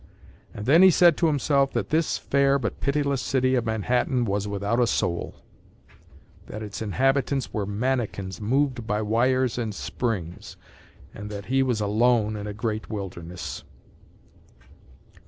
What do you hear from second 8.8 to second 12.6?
by wires and springs, and that he was alone in a